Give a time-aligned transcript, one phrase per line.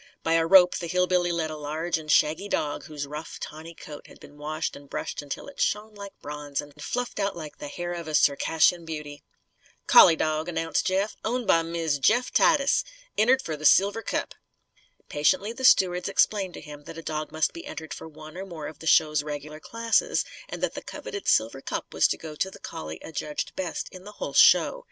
[0.23, 3.75] By a rope, the hill billy led a large and shaggy dog whose rough, tawny
[3.75, 7.59] coat had been washed and brushed until it shone like bronze and fluffed out like
[7.59, 9.21] the hair of a Circassian beauty.
[9.85, 12.83] "Collie dawg," announced Jeff, "owned by Miz Jeff Titus.
[13.15, 14.33] Entered for the silver cup."
[15.07, 18.45] Patiently the stewards explained to him that a dog must be entered for one or
[18.47, 22.33] more of the show's regular classes, and that the coveted silver cup was to go
[22.33, 24.79] to the collie adjudged best in the whole show.